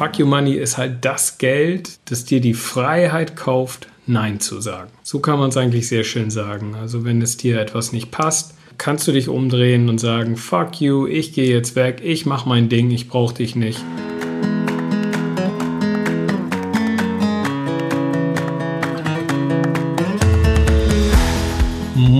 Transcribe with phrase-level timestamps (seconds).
[0.00, 4.90] Fuck You Money ist halt das Geld, das dir die Freiheit kauft, Nein zu sagen.
[5.02, 6.74] So kann man es eigentlich sehr schön sagen.
[6.74, 11.06] Also wenn es dir etwas nicht passt, kannst du dich umdrehen und sagen, Fuck you,
[11.06, 13.84] ich gehe jetzt weg, ich mache mein Ding, ich brauche dich nicht.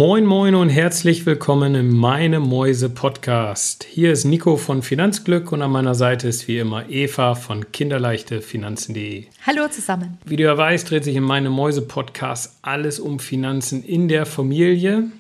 [0.01, 3.85] Moin Moin und herzlich willkommen im Meine Mäuse Podcast.
[3.85, 9.27] Hier ist Nico von Finanzglück und an meiner Seite ist wie immer Eva von kinderleichtefinanzen.de.
[9.47, 10.17] Hallo zusammen.
[10.25, 14.25] Wie du ja weißt, dreht sich in Meine Mäuse Podcast alles um Finanzen in der
[14.25, 15.11] Familie.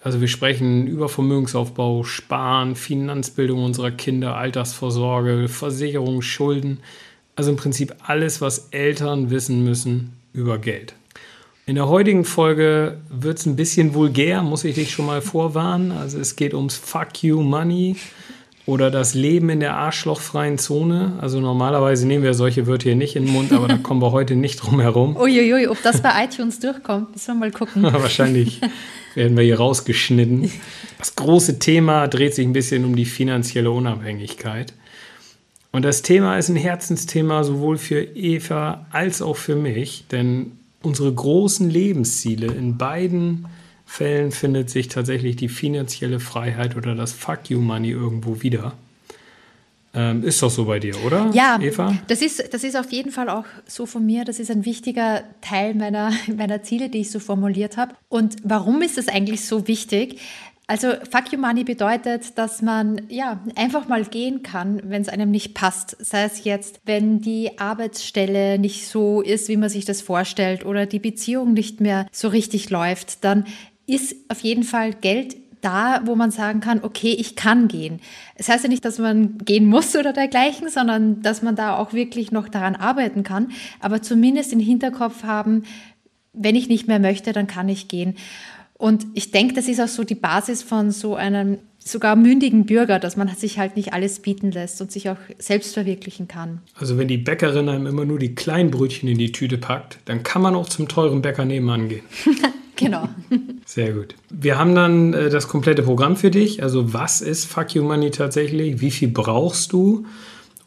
[0.00, 6.78] Also wir sprechen über Vermögensaufbau, Sparen, Finanzbildung unserer Kinder, Altersvorsorge, Versicherung, Schulden.
[7.34, 10.94] Also im Prinzip alles, was Eltern wissen müssen über Geld.
[11.68, 15.90] In der heutigen Folge wird es ein bisschen vulgär, muss ich dich schon mal vorwarnen.
[15.90, 17.96] Also es geht ums Fuck You Money
[18.66, 21.14] oder das Leben in der arschlochfreien Zone.
[21.20, 24.12] Also normalerweise nehmen wir solche Wörter hier nicht in den Mund, aber da kommen wir
[24.12, 25.16] heute nicht drum herum.
[25.20, 27.82] Uiuiui, ob das bei iTunes durchkommt, müssen wir mal gucken.
[27.82, 28.60] Wahrscheinlich
[29.16, 30.48] werden wir hier rausgeschnitten.
[30.98, 34.72] Das große Thema dreht sich ein bisschen um die finanzielle Unabhängigkeit.
[35.72, 40.52] Und das Thema ist ein Herzensthema sowohl für Eva als auch für mich, denn
[40.86, 42.46] unsere großen Lebensziele.
[42.46, 43.46] In beiden
[43.84, 48.74] Fällen findet sich tatsächlich die finanzielle Freiheit oder das Fuck You Money irgendwo wieder.
[49.94, 51.30] Ähm, ist doch so bei dir, oder?
[51.32, 51.96] Ja, Eva?
[52.06, 54.24] Das, ist, das ist auf jeden Fall auch so von mir.
[54.24, 57.94] Das ist ein wichtiger Teil meiner, meiner Ziele, die ich so formuliert habe.
[58.10, 60.20] Und warum ist das eigentlich so wichtig?
[60.68, 65.30] Also Fuck You Money bedeutet, dass man ja einfach mal gehen kann, wenn es einem
[65.30, 65.96] nicht passt.
[66.04, 70.86] Sei es jetzt, wenn die Arbeitsstelle nicht so ist, wie man sich das vorstellt oder
[70.86, 73.44] die Beziehung nicht mehr so richtig läuft, dann
[73.86, 78.00] ist auf jeden Fall Geld da, wo man sagen kann, okay, ich kann gehen.
[78.34, 81.76] Es das heißt ja nicht, dass man gehen muss oder dergleichen, sondern dass man da
[81.76, 85.62] auch wirklich noch daran arbeiten kann, aber zumindest den Hinterkopf haben,
[86.32, 88.16] wenn ich nicht mehr möchte, dann kann ich gehen.
[88.78, 92.98] Und ich denke, das ist auch so die Basis von so einem sogar mündigen Bürger,
[92.98, 96.60] dass man sich halt nicht alles bieten lässt und sich auch selbst verwirklichen kann.
[96.74, 100.22] Also wenn die Bäckerin einem immer nur die kleinen Brötchen in die Tüte packt, dann
[100.22, 102.02] kann man auch zum teuren Bäcker nebenan gehen.
[102.76, 103.08] genau.
[103.64, 104.14] Sehr gut.
[104.30, 106.62] Wir haben dann äh, das komplette Programm für dich.
[106.62, 108.80] Also was ist Fuck You Money tatsächlich?
[108.80, 110.06] Wie viel brauchst du?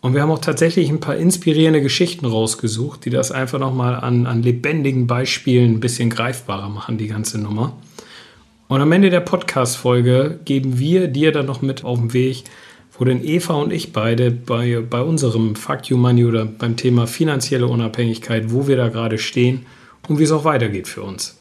[0.02, 4.26] Und wir haben auch tatsächlich ein paar inspirierende Geschichten rausgesucht, die das einfach nochmal an,
[4.26, 7.74] an lebendigen Beispielen ein bisschen greifbarer machen, die ganze Nummer.
[8.70, 12.44] Und am Ende der Podcast-Folge geben wir dir dann noch mit auf den Weg,
[12.96, 17.08] wo denn Eva und ich beide bei, bei unserem Fuck You Money oder beim Thema
[17.08, 19.66] finanzielle Unabhängigkeit, wo wir da gerade stehen
[20.08, 21.36] und wie es auch weitergeht für uns.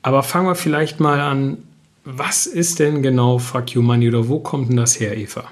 [0.00, 1.58] Aber fangen wir vielleicht mal an,
[2.06, 5.44] was ist denn genau Fuck You Money oder wo kommt denn das her, Eva?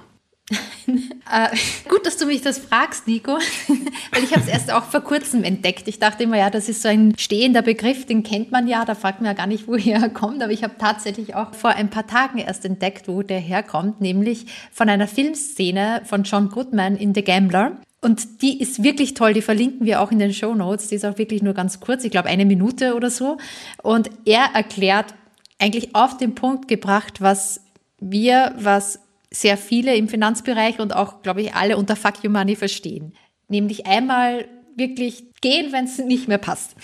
[2.07, 3.33] dass du mich das fragst, Nico,
[4.13, 5.89] weil ich habe es erst auch vor kurzem entdeckt.
[5.89, 8.95] Ich dachte immer, ja, das ist so ein stehender Begriff, den kennt man ja, da
[8.95, 11.91] fragt man ja gar nicht, woher er kommt, aber ich habe tatsächlich auch vor ein
[11.91, 17.13] paar Tagen erst entdeckt, wo der herkommt, nämlich von einer Filmszene von John Goodman in
[17.13, 17.79] The Gambler.
[18.01, 20.89] Und die ist wirklich toll, die verlinken wir auch in den Show Notes.
[20.89, 23.39] Die ist auch wirklich nur ganz kurz, ich glaube eine Minute oder so.
[23.83, 25.15] Und er erklärt
[25.59, 27.63] eigentlich auf den Punkt gebracht, was
[27.99, 29.01] wir, was
[29.31, 33.13] sehr viele im Finanzbereich und auch, glaube ich, alle unter Fuck You Money verstehen.
[33.49, 36.75] Nämlich einmal wirklich gehen, wenn es nicht mehr passt.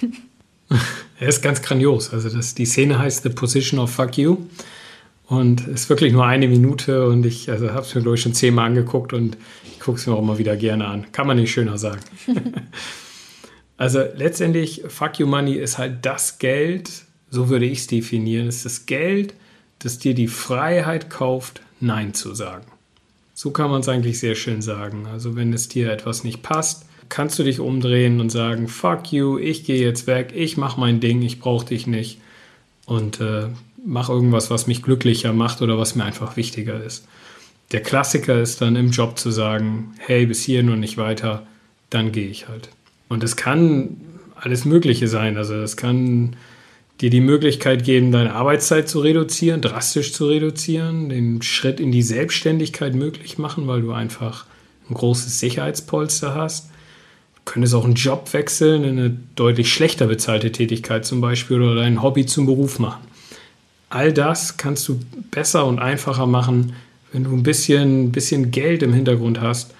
[1.20, 2.12] er ist ganz grandios.
[2.12, 4.38] Also das, die Szene heißt The Position of Fuck You
[5.26, 8.34] und ist wirklich nur eine Minute und ich also habe es mir, glaube ich, schon
[8.34, 11.10] zehnmal angeguckt und ich gucke es mir auch immer wieder gerne an.
[11.12, 12.00] Kann man nicht schöner sagen.
[13.76, 16.90] also letztendlich, Fuck You Money ist halt das Geld,
[17.30, 19.34] so würde ich es definieren, ist das Geld,
[19.78, 22.66] das dir die Freiheit kauft, Nein zu sagen.
[23.34, 25.06] So kann man es eigentlich sehr schön sagen.
[25.06, 29.38] Also wenn es dir etwas nicht passt, kannst du dich umdrehen und sagen, fuck you,
[29.38, 32.18] ich gehe jetzt weg, ich mache mein Ding, ich brauche dich nicht
[32.86, 33.48] und äh,
[33.84, 37.06] mach irgendwas, was mich glücklicher macht oder was mir einfach wichtiger ist.
[37.72, 41.46] Der Klassiker ist dann im Job zu sagen, hey, bis hierhin und nicht weiter,
[41.90, 42.68] dann gehe ich halt.
[43.08, 43.96] Und es kann
[44.34, 45.36] alles Mögliche sein.
[45.36, 46.36] Also es kann
[47.00, 52.02] dir die Möglichkeit geben, deine Arbeitszeit zu reduzieren, drastisch zu reduzieren, den Schritt in die
[52.02, 54.46] Selbstständigkeit möglich machen, weil du einfach
[54.88, 56.70] ein großes Sicherheitspolster hast.
[57.34, 61.76] Du könntest auch einen Job wechseln, in eine deutlich schlechter bezahlte Tätigkeit zum Beispiel oder
[61.76, 63.02] dein Hobby zum Beruf machen.
[63.90, 65.00] All das kannst du
[65.30, 66.74] besser und einfacher machen,
[67.12, 69.74] wenn du ein bisschen, bisschen Geld im Hintergrund hast,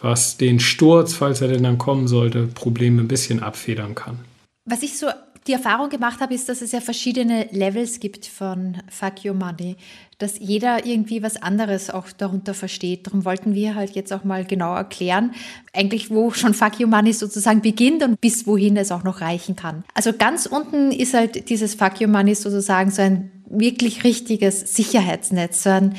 [0.00, 4.18] was den Sturz, falls er denn dann kommen sollte, Probleme ein bisschen abfedern kann.
[4.66, 5.06] Was ich so
[5.46, 9.76] die Erfahrung gemacht habe, ist, dass es ja verschiedene Levels gibt von Fuck Your Money,
[10.18, 13.06] dass jeder irgendwie was anderes auch darunter versteht.
[13.06, 15.32] Darum wollten wir halt jetzt auch mal genau erklären,
[15.72, 19.56] eigentlich wo schon Fuck Your Money sozusagen beginnt und bis wohin es auch noch reichen
[19.56, 19.84] kann.
[19.94, 25.62] Also ganz unten ist halt dieses Fuck Your Money sozusagen so ein wirklich richtiges Sicherheitsnetz,
[25.62, 25.94] so ein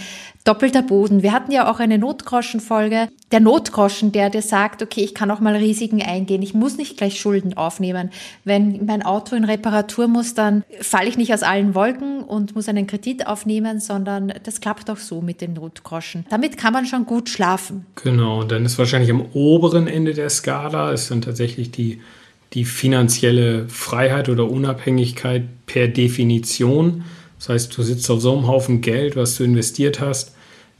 [0.47, 1.23] doppelter Boden.
[1.23, 3.09] Wir hatten ja auch eine Notgroschenfolge.
[3.31, 6.41] Der Notgroschen, der dir sagt, okay, ich kann auch mal Risiken eingehen.
[6.41, 8.11] Ich muss nicht gleich Schulden aufnehmen.
[8.45, 12.69] Wenn mein Auto in Reparatur muss, dann falle ich nicht aus allen Wolken und muss
[12.69, 16.25] einen Kredit aufnehmen, sondern das klappt auch so mit dem Notgroschen.
[16.29, 17.85] Damit kann man schon gut schlafen.
[18.01, 21.99] Genau, und dann ist wahrscheinlich am oberen Ende der Skala ist dann tatsächlich die,
[22.53, 27.03] die finanzielle Freiheit oder Unabhängigkeit per Definition.
[27.37, 30.36] Das heißt, du sitzt auf so einem Haufen Geld, was du investiert hast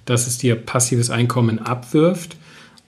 [0.07, 2.37] dass es dir passives Einkommen abwirft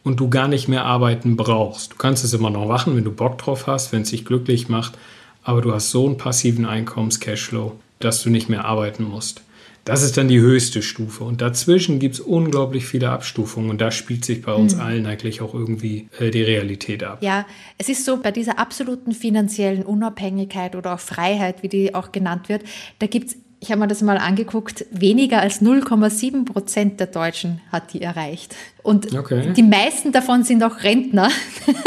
[0.03, 1.93] und du gar nicht mehr arbeiten brauchst.
[1.93, 4.69] Du kannst es immer noch machen, wenn du Bock drauf hast, wenn es dich glücklich
[4.69, 4.97] macht,
[5.43, 9.41] aber du hast so einen passiven Einkommens-Cashflow, dass du nicht mehr arbeiten musst.
[9.85, 11.23] Das ist dann die höchste Stufe.
[11.23, 13.69] Und dazwischen gibt es unglaublich viele Abstufungen.
[13.71, 14.81] Und da spielt sich bei uns mhm.
[14.81, 17.19] allen eigentlich auch irgendwie äh, die Realität ab.
[17.21, 17.45] Ja,
[17.77, 22.49] es ist so, bei dieser absoluten finanziellen Unabhängigkeit oder auch Freiheit, wie die auch genannt
[22.49, 22.63] wird,
[22.99, 27.59] da gibt es ich habe mir das mal angeguckt, weniger als 0,7 Prozent der Deutschen
[27.71, 28.55] hat die erreicht.
[28.83, 29.51] Und okay.
[29.53, 31.29] die meisten davon sind auch Rentner.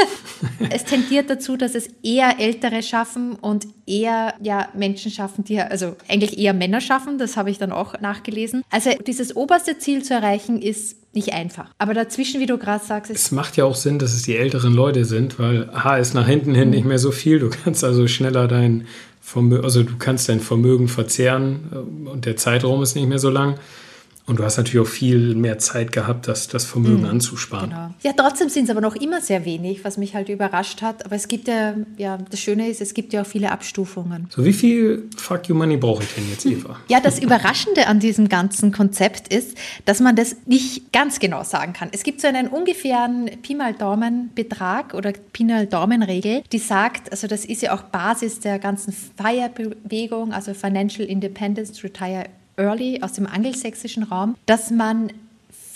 [0.70, 5.96] es tendiert dazu, dass es eher Ältere schaffen und eher ja, Menschen schaffen, die also
[6.08, 7.16] eigentlich eher Männer schaffen.
[7.16, 8.62] Das habe ich dann auch nachgelesen.
[8.70, 11.70] Also dieses oberste Ziel zu erreichen ist nicht einfach.
[11.78, 14.74] Aber dazwischen, wie du gerade sagst, es macht ja auch Sinn, dass es die älteren
[14.74, 17.38] Leute sind, weil H ist nach hinten hin nicht mehr so viel.
[17.38, 18.86] Du kannst also schneller dein
[19.32, 23.30] Vermögen, also du kannst dein Vermögen verzehren äh, und der Zeitraum ist nicht mehr so
[23.30, 23.58] lang.
[24.24, 27.70] Und du hast natürlich auch viel mehr Zeit gehabt, das, das Vermögen mhm, anzusparen.
[27.70, 27.90] Genau.
[28.02, 31.04] Ja, trotzdem sind es aber noch immer sehr wenig, was mich halt überrascht hat.
[31.04, 34.28] Aber es gibt ja, ja, das Schöne ist, es gibt ja auch viele Abstufungen.
[34.30, 36.76] So, wie viel Fuck You Money brauche ich denn jetzt, Eva?
[36.88, 41.72] Ja, das Überraschende an diesem ganzen Konzept ist, dass man das nicht ganz genau sagen
[41.72, 41.88] kann.
[41.90, 47.26] Es gibt so einen ungefähren Pi mal Daumen-Betrag oder Pi mal Daumen-Regel, die sagt, also
[47.26, 53.26] das ist ja auch Basis der ganzen FIRE-Bewegung, also Financial Independence Retire Early aus dem
[53.26, 55.10] angelsächsischen Raum, dass man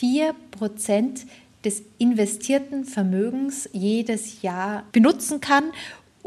[0.00, 1.24] 4%
[1.64, 5.64] des investierten Vermögens jedes Jahr benutzen kann,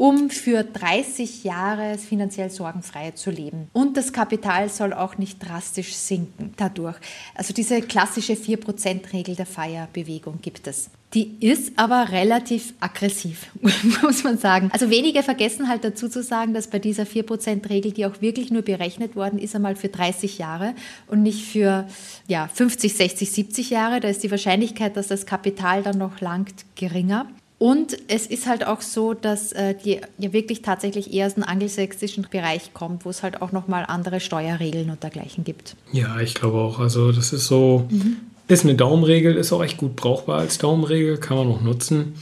[0.00, 3.68] um für 30 Jahre finanziell sorgenfrei zu leben.
[3.74, 6.96] Und das Kapital soll auch nicht drastisch sinken dadurch.
[7.34, 10.88] Also diese klassische 4%-Regel der Feierbewegung gibt es.
[11.12, 13.48] Die ist aber relativ aggressiv,
[14.02, 14.70] muss man sagen.
[14.72, 18.62] Also wenige vergessen halt dazu zu sagen, dass bei dieser 4%-Regel, die auch wirklich nur
[18.62, 20.72] berechnet worden ist, einmal für 30 Jahre
[21.08, 21.86] und nicht für
[22.26, 26.64] ja, 50, 60, 70 Jahre, da ist die Wahrscheinlichkeit, dass das Kapital dann noch langt,
[26.74, 27.26] geringer.
[27.60, 31.44] Und es ist halt auch so, dass äh, die ja wirklich tatsächlich eher aus dem
[31.44, 35.76] angelsächsischen Bereich kommt, wo es halt auch nochmal andere Steuerregeln und dergleichen gibt.
[35.92, 36.78] Ja, ich glaube auch.
[36.78, 38.16] Also das ist so, mhm.
[38.48, 42.14] ist eine Daumenregel, ist auch echt gut brauchbar als Daumenregel, kann man auch nutzen.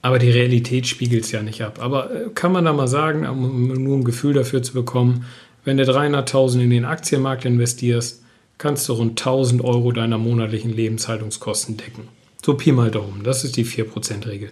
[0.00, 1.80] Aber die Realität spiegelt es ja nicht ab.
[1.82, 5.24] Aber äh, kann man da mal sagen, um nur ein Gefühl dafür zu bekommen,
[5.64, 8.22] wenn du 300.000 in den Aktienmarkt investierst,
[8.58, 12.04] kannst du rund 1000 Euro deiner monatlichen Lebenshaltungskosten decken.
[12.48, 14.48] So Pi mal Daumen, das ist die 4%-Regel.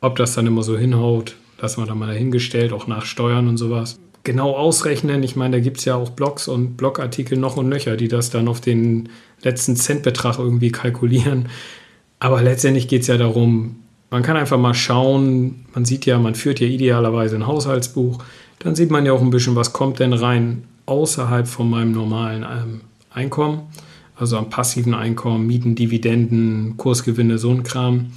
[0.00, 3.56] Ob das dann immer so hinhaut, lassen wir da mal dahingestellt, auch nach Steuern und
[3.56, 3.98] sowas.
[4.22, 7.96] Genau ausrechnen, ich meine, da gibt es ja auch Blogs und Blogartikel noch und nöcher,
[7.96, 9.08] die das dann auf den
[9.42, 11.48] letzten Centbetrag irgendwie kalkulieren.
[12.20, 16.36] Aber letztendlich geht es ja darum, man kann einfach mal schauen, man sieht ja, man
[16.36, 18.22] führt ja idealerweise ein Haushaltsbuch,
[18.60, 22.44] dann sieht man ja auch ein bisschen, was kommt denn rein außerhalb von meinem normalen
[22.44, 23.62] ähm, Einkommen
[24.22, 28.12] also am passiven Einkommen, Mieten, Dividenden, Kursgewinne, so ein Kram.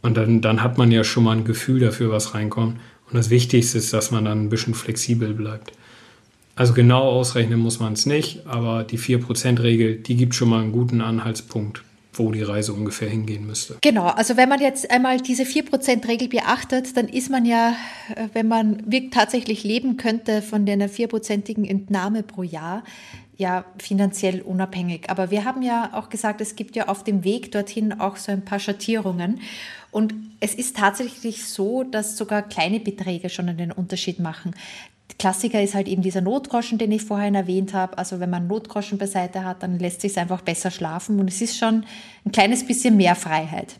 [0.00, 2.76] Und dann, dann hat man ja schon mal ein Gefühl dafür, was reinkommt.
[3.08, 5.72] Und das Wichtigste ist, dass man dann ein bisschen flexibel bleibt.
[6.54, 10.70] Also genau ausrechnen muss man es nicht, aber die 4%-Regel, die gibt schon mal einen
[10.70, 11.82] guten Anhaltspunkt,
[12.18, 13.76] wo die Reise ungefähr hingehen müsste.
[13.80, 17.76] Genau, also wenn man jetzt einmal diese 4%-Regel beachtet, dann ist man ja,
[18.14, 22.84] äh, wenn man tatsächlich leben könnte von der 4%igen Entnahme pro Jahr,
[23.36, 25.10] ja finanziell unabhängig.
[25.10, 28.32] Aber wir haben ja auch gesagt, es gibt ja auf dem Weg dorthin auch so
[28.32, 29.40] ein paar Schattierungen.
[29.90, 34.54] Und es ist tatsächlich so, dass sogar kleine Beträge schon einen Unterschied machen.
[35.18, 37.98] Klassiker ist halt eben dieser Notgroschen, den ich vorhin erwähnt habe.
[37.98, 41.56] Also wenn man Notgroschen beiseite hat, dann lässt sich einfach besser schlafen und es ist
[41.56, 41.84] schon
[42.24, 43.76] ein kleines bisschen mehr Freiheit.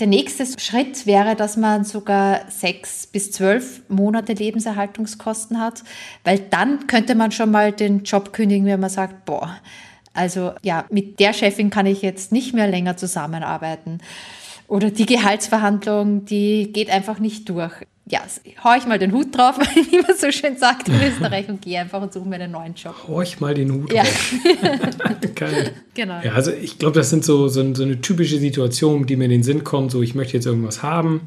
[0.00, 5.84] Der nächste Schritt wäre, dass man sogar sechs bis zwölf Monate Lebenserhaltungskosten hat,
[6.24, 9.56] weil dann könnte man schon mal den Job kündigen, wenn man sagt, boah,
[10.12, 14.00] also ja, mit der Chefin kann ich jetzt nicht mehr länger zusammenarbeiten.
[14.66, 17.72] Oder die Gehaltsverhandlung, die geht einfach nicht durch.
[18.06, 18.20] Ja,
[18.62, 19.58] hau ich mal den Hut drauf,
[19.90, 22.74] wie man so schön sagt in Österreich, und gehe einfach und suche mir einen neuen
[22.74, 22.94] Job.
[23.08, 24.02] Hau ich mal den Hut ja.
[24.02, 24.34] drauf.
[25.34, 25.72] Geil.
[25.94, 26.20] Genau.
[26.24, 29.30] Ja, also ich glaube, das sind so, so, so eine typische Situation, die mir in
[29.30, 31.20] den Sinn kommt, so ich möchte jetzt irgendwas haben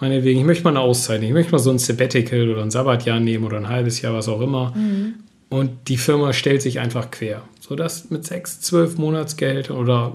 [0.00, 2.70] meinetwegen, ich möchte mal eine Auszeit nehmen, ich möchte mal so ein Sabbatical oder ein
[2.70, 4.72] Sabbatjahr nehmen oder ein halbes Jahr, was auch immer.
[4.74, 5.14] Mhm.
[5.48, 7.42] Und die Firma stellt sich einfach quer.
[7.60, 10.14] Sodass mit sechs, zwölf Monatsgeld oder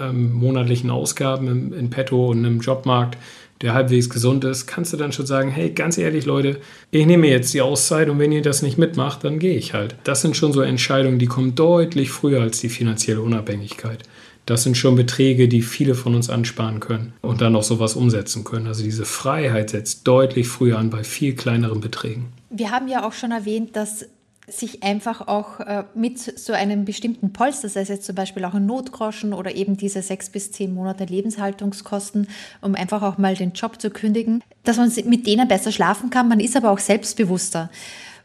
[0.00, 3.16] ähm, monatlichen Ausgaben im, in petto und einem Jobmarkt,
[3.60, 7.28] der halbwegs gesund ist, kannst du dann schon sagen, hey, ganz ehrlich, Leute, ich nehme
[7.28, 9.96] jetzt die Auszeit und wenn ihr das nicht mitmacht, dann gehe ich halt.
[10.04, 14.02] Das sind schon so Entscheidungen, die kommen deutlich früher als die finanzielle Unabhängigkeit.
[14.46, 18.44] Das sind schon Beträge, die viele von uns ansparen können und dann auch sowas umsetzen
[18.44, 18.66] können.
[18.66, 22.32] Also diese Freiheit setzt deutlich früher an bei viel kleineren Beträgen.
[22.48, 24.06] Wir haben ja auch schon erwähnt, dass
[24.50, 28.54] sich einfach auch äh, mit so einem bestimmten Polster, das heißt jetzt zum Beispiel auch
[28.54, 32.28] ein Notgroschen oder eben diese sechs bis zehn Monate Lebenshaltungskosten,
[32.60, 36.28] um einfach auch mal den Job zu kündigen, dass man mit denen besser schlafen kann.
[36.28, 37.70] Man ist aber auch selbstbewusster.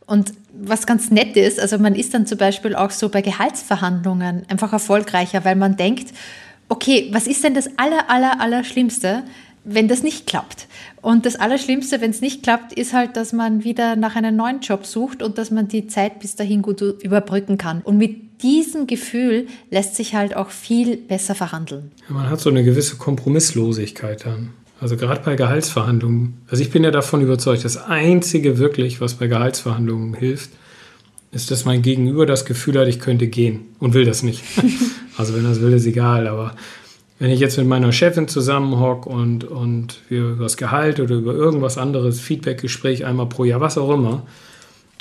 [0.06, 4.44] Und was ganz nett ist, also man ist dann zum Beispiel auch so bei Gehaltsverhandlungen
[4.50, 6.14] einfach erfolgreicher, weil man denkt,
[6.70, 9.24] okay, was ist denn das aller, aller, aller Schlimmste,
[9.64, 10.68] wenn das nicht klappt?
[11.06, 14.62] Und das Allerschlimmste, wenn es nicht klappt, ist halt, dass man wieder nach einem neuen
[14.62, 17.84] Job sucht und dass man die Zeit bis dahin gut überbrücken kann.
[17.84, 21.92] Und mit diesem Gefühl lässt sich halt auch viel besser verhandeln.
[22.10, 24.50] Ja, man hat so eine gewisse Kompromisslosigkeit dann.
[24.82, 26.42] Also gerade bei Gehaltsverhandlungen.
[26.50, 30.50] Also ich bin ja davon überzeugt, das Einzige wirklich, was bei Gehaltsverhandlungen hilft,
[31.32, 34.42] ist, dass mein Gegenüber das Gefühl hat, ich könnte gehen und will das nicht.
[35.18, 36.28] also wenn das will, ist egal.
[36.28, 36.56] Aber
[37.18, 41.34] wenn ich jetzt mit meiner Chefin zusammenhocke und, und wir über das Gehalt oder über
[41.34, 44.24] irgendwas anderes, Feedbackgespräch einmal pro Jahr, was auch immer,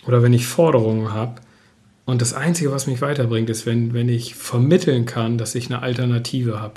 [0.06, 1.40] oder wenn ich Forderungen habe,
[2.06, 5.83] und das Einzige, was mich weiterbringt, ist, wenn, wenn ich vermitteln kann, dass ich eine
[5.83, 6.75] Alternative habe.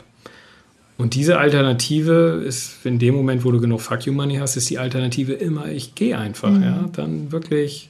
[0.98, 4.70] Und diese Alternative ist, in dem Moment, wo du genug Fuck You Money hast, ist
[4.70, 6.50] die Alternative immer, ich gehe einfach.
[6.50, 6.64] Mhm.
[6.64, 6.90] Ja?
[6.94, 7.90] Dann wirklich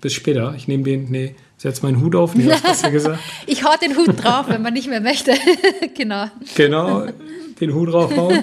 [0.00, 0.54] bis später.
[0.56, 3.20] Ich nehme den, nee, setz meinen Hut auf, nee, hast du gesagt?
[3.46, 5.32] ich hau den Hut drauf, wenn man nicht mehr möchte.
[5.94, 6.26] genau.
[6.56, 7.06] Genau,
[7.60, 8.42] den Hut draufhauen.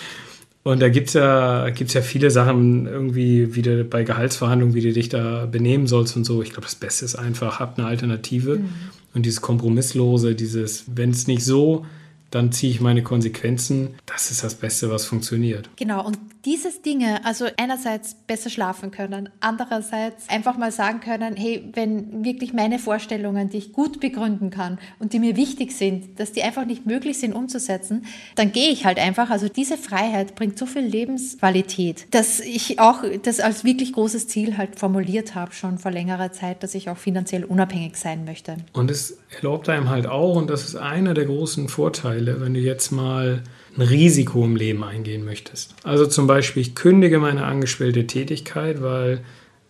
[0.64, 4.80] Und da gibt es ja, gibt's ja viele Sachen, irgendwie, wie du bei Gehaltsverhandlungen, wie
[4.80, 6.42] du dich da benehmen sollst und so.
[6.42, 8.56] Ich glaube, das Beste ist einfach, habt eine Alternative.
[8.56, 8.68] Mhm.
[9.14, 11.86] Und dieses Kompromisslose, dieses, wenn es nicht so
[12.30, 13.94] dann ziehe ich meine Konsequenzen.
[14.06, 15.70] Das ist das Beste, was funktioniert.
[15.76, 21.68] Genau, und dieses Dinge, also einerseits besser schlafen können, andererseits einfach mal sagen können, hey,
[21.74, 26.32] wenn wirklich meine Vorstellungen, die ich gut begründen kann und die mir wichtig sind, dass
[26.32, 29.28] die einfach nicht möglich sind umzusetzen, dann gehe ich halt einfach.
[29.28, 34.56] Also diese Freiheit bringt so viel Lebensqualität, dass ich auch das als wirklich großes Ziel
[34.56, 38.56] halt formuliert habe, schon vor längerer Zeit, dass ich auch finanziell unabhängig sein möchte.
[38.72, 42.60] Und es erlaubt einem halt auch, und das ist einer der großen Vorteile, wenn du
[42.60, 43.42] jetzt mal
[43.78, 45.74] ein Risiko im Leben eingehen möchtest.
[45.84, 49.20] Also zum Beispiel, ich kündige meine angestellte Tätigkeit, weil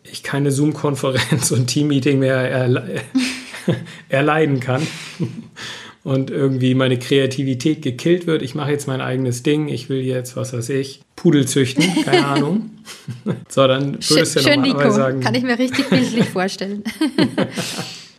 [0.02, 3.00] ich keine Zoom-Konferenz und Team-Meeting mehr erle
[4.08, 4.86] erleiden kann
[6.04, 8.40] und irgendwie meine Kreativität gekillt wird.
[8.40, 9.68] Ich mache jetzt mein eigenes Ding.
[9.68, 11.84] Ich will jetzt, was weiß ich, Pudel züchten.
[12.04, 12.70] Keine Ahnung.
[13.48, 14.90] so, dann würdest du ja normalerweise Nico.
[14.90, 15.20] sagen...
[15.20, 16.82] Kann ich mir richtig bildlich vorstellen.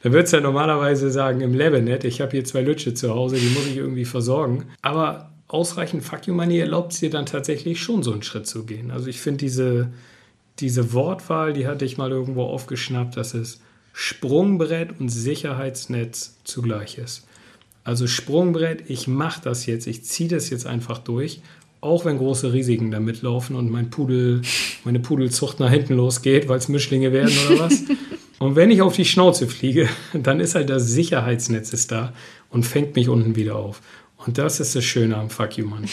[0.04, 3.38] Da würdest du ja normalerweise sagen, im Lebenet, ich habe hier zwei Lütsche zu Hause,
[3.38, 4.66] die muss ich irgendwie versorgen.
[4.82, 8.66] Aber ausreichend Fuck You Money erlaubt es dir dann tatsächlich schon so einen Schritt zu
[8.66, 8.92] gehen.
[8.92, 9.92] Also ich finde diese,
[10.60, 13.60] diese Wortwahl, die hatte ich mal irgendwo aufgeschnappt, dass es
[13.92, 17.28] Sprungbrett und Sicherheitsnetz zugleich ist.
[17.84, 21.42] Also Sprungbrett, ich mache das jetzt, ich ziehe das jetzt einfach durch,
[21.82, 24.42] auch wenn große Risiken damit laufen und mein Pudel,
[24.84, 27.84] meine Pudelzucht nach hinten losgeht, weil es Mischlinge werden oder was.
[28.40, 32.14] Und wenn ich auf die Schnauze fliege, dann ist halt das Sicherheitsnetz ist da
[32.50, 33.82] und fängt mich unten wieder auf.
[34.26, 35.86] Und das ist das Schöne am Fuck You Mann.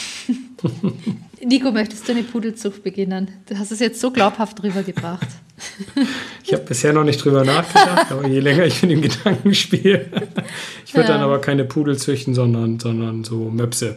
[1.45, 3.31] Nico, möchtest du eine Pudelzucht beginnen?
[3.49, 5.29] Du hast es jetzt so glaubhaft rübergebracht.
[6.43, 10.07] ich habe bisher noch nicht drüber nachgedacht, aber je länger ich mit dem Gedanken spiele,
[10.85, 11.15] ich würde ja.
[11.15, 13.97] dann aber keine Pudel züchten, sondern, sondern so Möpse,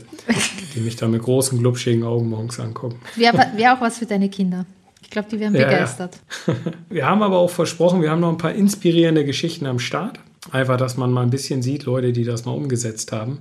[0.76, 3.00] die mich da mit großen, glubschigen Augen morgens angucken.
[3.16, 4.66] Wäre wär auch was für deine Kinder.
[5.02, 6.20] Ich glaube, die wären ja, begeistert.
[6.46, 6.54] Ja.
[6.90, 10.20] Wir haben aber auch versprochen, wir haben noch ein paar inspirierende Geschichten am Start.
[10.52, 13.40] Einfach, dass man mal ein bisschen sieht, Leute, die das mal umgesetzt haben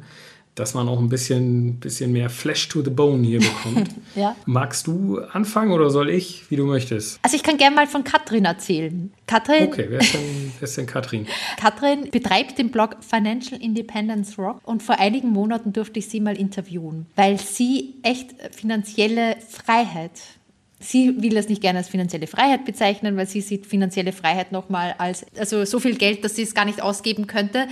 [0.59, 3.91] dass man auch ein bisschen, bisschen mehr Flash to the Bone hier bekommt.
[4.15, 4.35] ja.
[4.47, 7.19] Magst du anfangen oder soll ich, wie du möchtest?
[7.23, 9.13] Also ich kann gerne mal von Katrin erzählen.
[9.27, 9.69] Katrin.
[9.69, 11.27] Okay, wer ist denn, wer ist denn Katrin?
[11.59, 16.37] Katrin betreibt den Blog Financial Independence Rock und vor einigen Monaten durfte ich sie mal
[16.37, 20.13] interviewen, weil sie echt finanzielle Freiheit
[20.81, 24.95] Sie will das nicht gerne als finanzielle Freiheit bezeichnen, weil sie sieht finanzielle Freiheit nochmal
[24.99, 27.67] als, also so viel Geld, dass sie es gar nicht ausgeben könnte.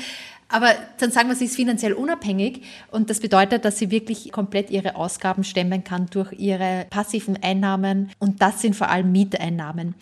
[0.49, 2.63] Aber dann sagen wir, sie ist finanziell unabhängig
[2.93, 8.11] und das bedeutet, dass sie wirklich komplett ihre Ausgaben stemmen kann durch ihre passiven Einnahmen
[8.21, 9.95] und das sind vor allem Mieteinnahmen.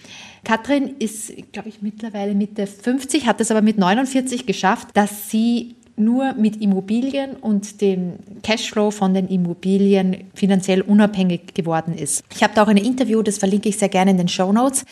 [0.44, 5.76] Katrin ist, glaube ich, mittlerweile Mitte 50, hat es aber mit 49 geschafft, dass sie
[5.96, 12.24] nur mit Immobilien und dem Cashflow von den Immobilien finanziell unabhängig geworden ist.
[12.34, 14.84] Ich habe da auch ein Interview, das verlinke ich sehr gerne in den Show Notes.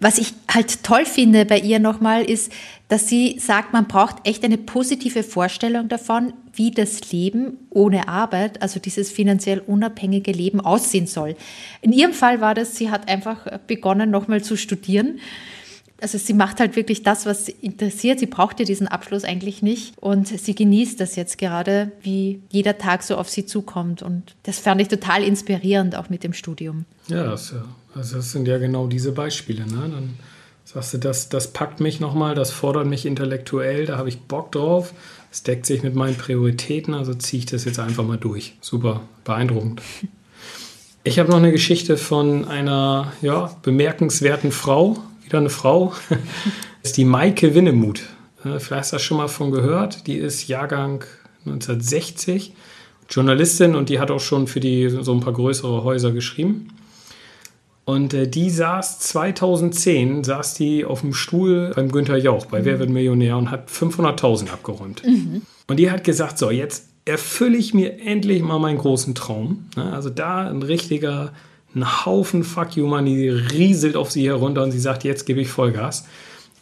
[0.00, 2.52] Was ich halt toll finde bei ihr nochmal ist,
[2.92, 8.60] dass sie sagt, man braucht echt eine positive Vorstellung davon, wie das Leben ohne Arbeit,
[8.60, 11.34] also dieses finanziell unabhängige Leben aussehen soll.
[11.80, 15.20] In ihrem Fall war das, sie hat einfach begonnen, nochmal zu studieren
[16.02, 18.18] also sie macht halt wirklich das, was sie interessiert.
[18.18, 19.94] Sie braucht ja diesen Abschluss eigentlich nicht.
[20.00, 24.02] Und sie genießt das jetzt gerade, wie jeder Tag so auf sie zukommt.
[24.02, 26.86] Und das fand ich total inspirierend, auch mit dem Studium.
[27.06, 27.54] Ja, das,
[27.94, 29.64] also das sind ja genau diese Beispiele.
[29.64, 29.90] Ne?
[29.92, 30.10] Dann
[30.74, 34.52] sagst du, das, das packt mich nochmal, das fordert mich intellektuell, da habe ich Bock
[34.52, 34.92] drauf.
[35.30, 38.54] Es deckt sich mit meinen Prioritäten, also ziehe ich das jetzt einfach mal durch.
[38.60, 39.82] Super, beeindruckend.
[41.04, 46.96] Ich habe noch eine Geschichte von einer ja, bemerkenswerten Frau, wieder eine Frau, das ist
[46.96, 48.02] die Maike Winnemuth.
[48.40, 50.06] Vielleicht hast du das schon mal von gehört.
[50.06, 51.04] Die ist Jahrgang
[51.44, 52.54] 1960,
[53.10, 56.68] Journalistin und die hat auch schon für die so ein paar größere Häuser geschrieben.
[57.84, 62.64] Und äh, die saß 2010, saß die auf dem Stuhl beim Günther Jauch bei mhm.
[62.64, 65.02] Wer wird Millionär und hat 500.000 abgeräumt.
[65.04, 65.42] Mhm.
[65.66, 69.66] Und die hat gesagt, so jetzt erfülle ich mir endlich mal meinen großen Traum.
[69.74, 71.32] Also da ein richtiger
[71.74, 75.48] ein Haufen Fuck You Money rieselt auf sie herunter und sie sagt, jetzt gebe ich
[75.48, 76.06] Vollgas.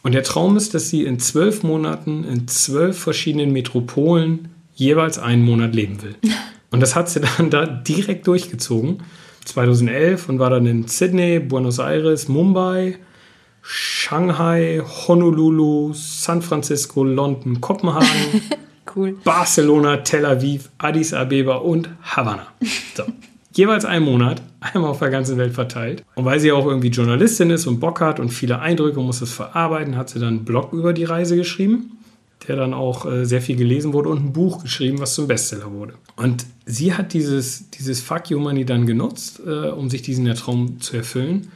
[0.03, 5.43] Und der Traum ist, dass sie in zwölf Monaten in zwölf verschiedenen Metropolen jeweils einen
[5.43, 6.15] Monat leben will.
[6.71, 9.03] Und das hat sie dann da direkt durchgezogen.
[9.45, 12.97] 2011 und war dann in Sydney, Buenos Aires, Mumbai,
[13.61, 18.41] Shanghai, Honolulu, San Francisco, London, Kopenhagen,
[18.95, 19.17] cool.
[19.23, 22.47] Barcelona, Tel Aviv, Addis Abeba und Havanna.
[22.95, 23.03] So
[23.53, 26.03] jeweils einen Monat, einmal auf der ganzen Welt verteilt.
[26.15, 29.21] Und weil sie auch irgendwie Journalistin ist und Bock hat und viele Eindrücke und muss
[29.21, 31.97] es verarbeiten, hat sie dann einen Blog über die Reise geschrieben,
[32.47, 35.71] der dann auch äh, sehr viel gelesen wurde und ein Buch geschrieben, was zum Bestseller
[35.71, 35.93] wurde.
[36.15, 40.79] Und sie hat dieses, dieses Fuck You Money dann genutzt, äh, um sich diesen Traum
[40.79, 41.51] zu erfüllen.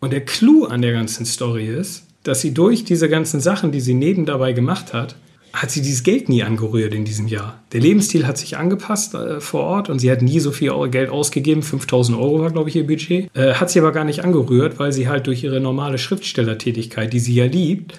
[0.00, 3.80] Und der Clou an der ganzen Story ist, dass sie durch diese ganzen Sachen, die
[3.80, 5.16] sie neben dabei gemacht hat,
[5.52, 7.62] hat sie dieses Geld nie angerührt in diesem Jahr.
[7.72, 11.10] Der Lebensstil hat sich angepasst äh, vor Ort und sie hat nie so viel Geld
[11.10, 11.62] ausgegeben.
[11.62, 13.28] 5000 Euro war, glaube ich, ihr Budget.
[13.36, 17.20] Äh, hat sie aber gar nicht angerührt, weil sie halt durch ihre normale Schriftstellertätigkeit, die
[17.20, 17.98] sie ja liebt,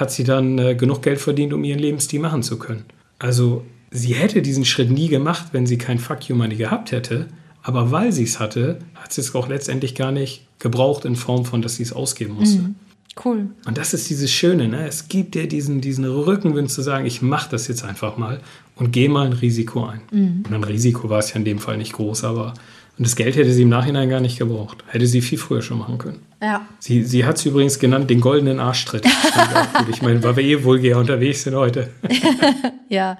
[0.00, 2.84] hat sie dann äh, genug Geld verdient, um ihren Lebensstil machen zu können.
[3.18, 7.28] Also sie hätte diesen Schritt nie gemacht, wenn sie kein Fuck You Money gehabt hätte.
[7.62, 11.44] Aber weil sie es hatte, hat sie es auch letztendlich gar nicht gebraucht in Form
[11.44, 12.62] von, dass sie es ausgeben musste.
[12.62, 12.74] Mhm.
[13.24, 13.46] Cool.
[13.64, 14.88] Und das ist dieses Schöne, ne?
[14.88, 18.40] es gibt dir diesen, diesen Rückenwind zu sagen, ich mache das jetzt einfach mal
[18.74, 20.00] und gehe mal ein Risiko ein.
[20.10, 20.42] Mhm.
[20.46, 22.54] Und ein Risiko war es ja in dem Fall nicht groß, aber
[22.96, 24.84] und das Geld hätte sie im Nachhinein gar nicht gebraucht.
[24.86, 26.20] Hätte sie viel früher schon machen können.
[26.40, 26.66] Ja.
[26.78, 29.04] Sie, sie hat es übrigens genannt, den goldenen Arschtritt.
[29.90, 31.90] ich meine, weil wir eh vulgär unterwegs sind heute.
[32.88, 33.18] ja.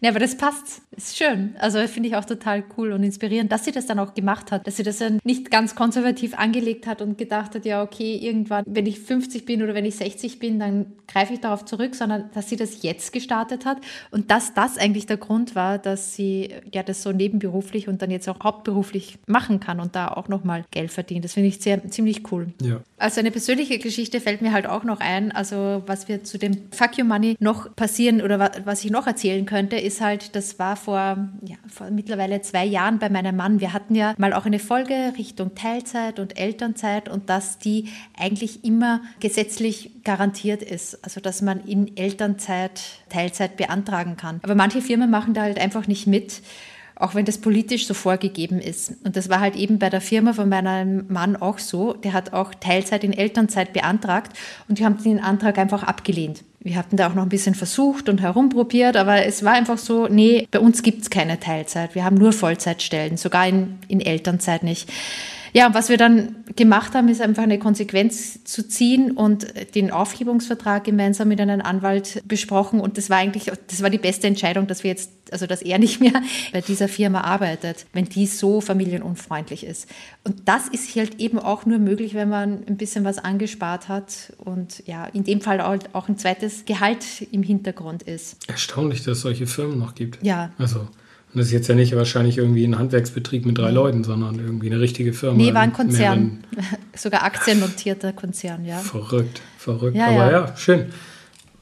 [0.00, 0.82] Ja, aber das passt.
[0.96, 1.54] Ist schön.
[1.58, 4.66] Also finde ich auch total cool und inspirierend, dass sie das dann auch gemacht hat.
[4.66, 8.64] Dass sie das dann nicht ganz konservativ angelegt hat und gedacht hat, ja, okay, irgendwann,
[8.66, 12.30] wenn ich 50 bin oder wenn ich 60 bin, dann greife ich darauf zurück, sondern
[12.34, 13.78] dass sie das jetzt gestartet hat
[14.10, 18.10] und dass das eigentlich der Grund war, dass sie ja das so nebenberuflich und dann
[18.10, 21.24] jetzt auch hauptberuflich machen kann und da auch nochmal Geld verdient.
[21.24, 22.48] Das finde ich sehr, ziemlich cool.
[22.62, 22.80] Ja.
[22.96, 25.32] Also eine persönliche Geschichte fällt mir halt auch noch ein.
[25.32, 29.44] Also was wir zu dem Fuck You Money noch passieren oder was ich noch erzählen
[29.44, 33.58] könnte, ist halt, das war vor, ja, vor mittlerweile zwei Jahren bei meinem Mann.
[33.58, 38.64] Wir hatten ja mal auch eine Folge Richtung Teilzeit und Elternzeit und dass die eigentlich
[38.64, 41.04] immer gesetzlich garantiert ist.
[41.04, 44.38] Also dass man in Elternzeit Teilzeit beantragen kann.
[44.44, 46.40] Aber manche Firmen machen da halt einfach nicht mit
[46.98, 48.94] auch wenn das politisch so vorgegeben ist.
[49.04, 51.92] Und das war halt eben bei der Firma von meinem Mann auch so.
[51.92, 54.34] Der hat auch Teilzeit in Elternzeit beantragt
[54.66, 56.42] und die haben den Antrag einfach abgelehnt.
[56.66, 60.08] Wir hatten da auch noch ein bisschen versucht und herumprobiert, aber es war einfach so,
[60.08, 61.94] nee, bei uns gibt es keine Teilzeit.
[61.94, 64.92] Wir haben nur Vollzeitstellen, sogar in, in Elternzeit nicht.
[65.56, 69.90] Ja, und was wir dann gemacht haben, ist einfach eine Konsequenz zu ziehen und den
[69.90, 72.78] Aufhebungsvertrag gemeinsam mit einem Anwalt besprochen.
[72.78, 75.78] Und das war eigentlich, das war die beste Entscheidung, dass wir jetzt, also dass er
[75.78, 76.12] nicht mehr
[76.52, 79.88] bei dieser Firma arbeitet, wenn die so familienunfreundlich ist.
[80.24, 84.34] Und das ist halt eben auch nur möglich, wenn man ein bisschen was angespart hat
[84.36, 88.46] und ja, in dem Fall auch ein zweites Gehalt im Hintergrund ist.
[88.46, 90.22] Erstaunlich, dass es solche Firmen noch gibt.
[90.22, 90.50] Ja.
[90.58, 90.86] Also
[91.36, 94.70] und das ist jetzt ja nicht wahrscheinlich irgendwie ein Handwerksbetrieb mit drei Leuten, sondern irgendwie
[94.70, 95.36] eine richtige Firma.
[95.36, 96.38] Nee, war ein Konzern.
[96.96, 98.78] Sogar aktiennotierter Konzern, ja.
[98.78, 99.98] Verrückt, verrückt.
[99.98, 100.30] Ja, Aber ja.
[100.30, 100.86] ja, schön.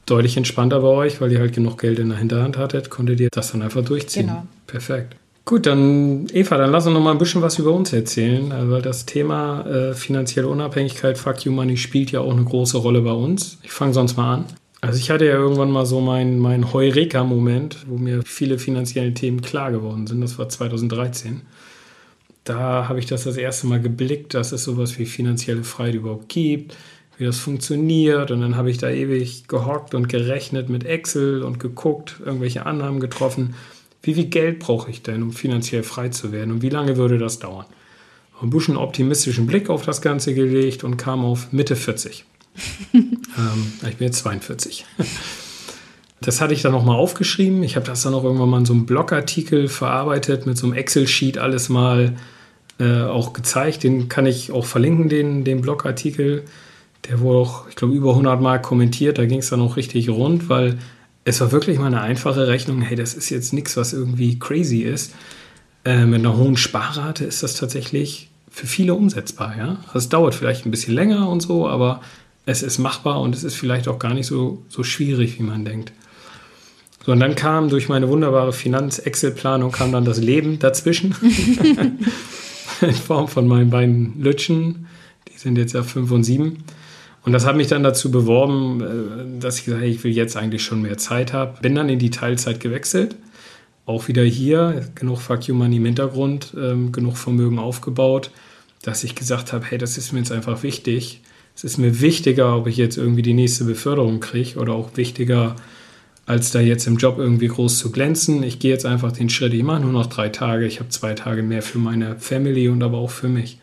[0.05, 3.27] deutlich entspannter bei euch, weil ihr halt genug Geld in der Hinterhand hattet, konntet ihr
[3.29, 4.27] das dann einfach durchziehen.
[4.27, 4.45] Genau.
[4.65, 5.17] Perfekt.
[5.43, 8.71] Gut, dann Eva, dann lass uns noch mal ein bisschen was über uns erzählen, äh,
[8.71, 13.01] weil das Thema äh, finanzielle Unabhängigkeit, Fuck You Money spielt ja auch eine große Rolle
[13.01, 13.57] bei uns.
[13.61, 14.45] Ich fange sonst mal an.
[14.81, 19.41] Also ich hatte ja irgendwann mal so meinen mein Heureka-Moment, wo mir viele finanzielle Themen
[19.41, 20.21] klar geworden sind.
[20.21, 21.41] Das war 2013.
[22.43, 26.29] Da habe ich das das erste Mal geblickt, dass es sowas wie finanzielle Freiheit überhaupt
[26.29, 26.77] gibt,
[27.17, 28.29] wie das funktioniert.
[28.29, 32.99] Und dann habe ich da ewig gehockt und gerechnet mit Excel und geguckt, irgendwelche Annahmen
[32.99, 33.55] getroffen
[34.05, 37.17] wie viel Geld brauche ich denn, um finanziell frei zu werden und wie lange würde
[37.17, 37.65] das dauern?
[38.39, 42.23] Ein bisschen optimistischen Blick auf das Ganze gelegt und kam auf Mitte 40.
[43.37, 44.85] ähm, ich bin jetzt 42.
[46.21, 47.61] Das hatte ich dann nochmal aufgeschrieben.
[47.61, 50.75] Ich habe das dann auch irgendwann mal in so einem Blogartikel verarbeitet, mit so einem
[50.75, 52.15] Excel-Sheet alles mal
[52.79, 53.83] äh, auch gezeigt.
[53.83, 56.43] Den kann ich auch verlinken, den, den Blogartikel.
[57.07, 59.17] Der wurde auch, ich glaube, über 100 Mal kommentiert.
[59.17, 60.79] Da ging es dann auch richtig rund, weil
[61.25, 62.81] es war wirklich mal eine einfache Rechnung.
[62.81, 65.13] Hey, das ist jetzt nichts, was irgendwie crazy ist.
[65.83, 69.55] Äh, mit einer hohen Sparrate ist das tatsächlich für viele umsetzbar.
[69.57, 69.77] Ja?
[69.87, 72.01] Also es dauert vielleicht ein bisschen länger und so, aber
[72.45, 75.65] es ist machbar und es ist vielleicht auch gar nicht so, so schwierig, wie man
[75.65, 75.91] denkt.
[77.05, 81.15] So, und dann kam durch meine wunderbare Finanz-Excel-Planung kam dann das Leben dazwischen.
[82.81, 84.87] In Form von meinen beiden Lütschen.
[85.31, 86.63] Die sind jetzt ja fünf und sieben.
[87.23, 90.35] Und das hat mich dann dazu beworben, äh, dass ich gesagt habe, ich will jetzt
[90.35, 91.59] eigentlich schon mehr Zeit haben.
[91.61, 93.15] Bin dann in die Teilzeit gewechselt.
[93.85, 98.31] Auch wieder hier, genug Fuck You Money im Hintergrund, ähm, genug Vermögen aufgebaut,
[98.81, 101.21] dass ich gesagt habe, hey, das ist mir jetzt einfach wichtig.
[101.55, 105.55] Es ist mir wichtiger, ob ich jetzt irgendwie die nächste Beförderung kriege oder auch wichtiger,
[106.25, 108.43] als da jetzt im Job irgendwie groß zu glänzen.
[108.43, 111.13] Ich gehe jetzt einfach den Schritt, ich mache nur noch drei Tage, ich habe zwei
[111.13, 113.59] Tage mehr für meine Family und aber auch für mich.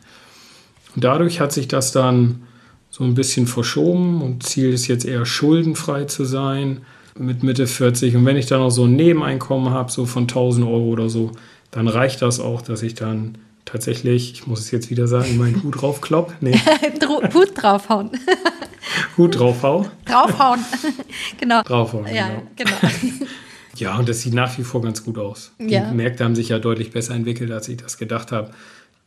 [0.94, 2.42] Und dadurch hat sich das dann
[2.90, 6.82] so ein bisschen verschoben und Ziel ist jetzt eher schuldenfrei zu sein
[7.18, 8.16] mit Mitte 40.
[8.16, 11.32] Und wenn ich dann noch so ein Nebeneinkommen habe, so von 1000 Euro oder so,
[11.70, 15.62] dann reicht das auch, dass ich dann tatsächlich, ich muss es jetzt wieder sagen, meinen
[15.62, 16.34] Hut draufklopp.
[16.40, 16.54] Nee.
[17.34, 18.10] Hut draufhauen.
[19.16, 19.88] Hut draufhauen.
[20.04, 20.60] Draufhauen.
[21.40, 21.62] genau.
[21.62, 22.70] Draufhauen, ja, genau.
[22.80, 23.26] genau.
[23.76, 25.52] ja, und das sieht nach wie vor ganz gut aus.
[25.58, 25.92] Die ja.
[25.92, 28.50] Märkte haben sich ja deutlich besser entwickelt, als ich das gedacht habe.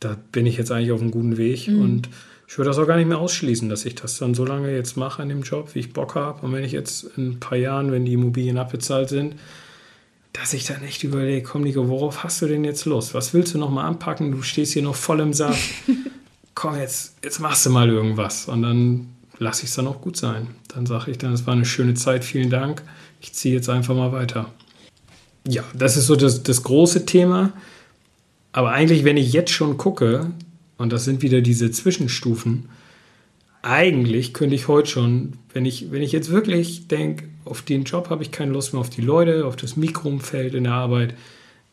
[0.00, 1.80] Da bin ich jetzt eigentlich auf einem guten Weg mhm.
[1.80, 2.08] und
[2.48, 4.96] ich würde das auch gar nicht mehr ausschließen, dass ich das dann so lange jetzt
[4.96, 6.46] mache an dem Job, wie ich Bock habe.
[6.46, 9.34] Und wenn ich jetzt in ein paar Jahren, wenn die Immobilien abbezahlt sind,
[10.36, 13.14] dass ich dann echt überlege, komm Nico, worauf hast du denn jetzt Lust?
[13.14, 14.32] Was willst du noch mal anpacken?
[14.32, 15.62] Du stehst hier noch voll im Saft.
[16.54, 18.46] komm, jetzt, jetzt machst du mal irgendwas.
[18.46, 20.48] Und dann lasse ich es dann auch gut sein.
[20.68, 22.82] Dann sage ich dann, es war eine schöne Zeit, vielen Dank.
[23.20, 24.52] Ich ziehe jetzt einfach mal weiter.
[25.48, 27.52] Ja, das ist so das, das große Thema.
[28.52, 30.32] Aber eigentlich, wenn ich jetzt schon gucke,
[30.76, 32.68] und das sind wieder diese Zwischenstufen.
[33.62, 38.10] Eigentlich könnte ich heute schon, wenn ich, wenn ich jetzt wirklich denke, auf den Job
[38.10, 41.14] habe ich keine Lust mehr, auf die Leute, auf das Mikroumfeld in der Arbeit,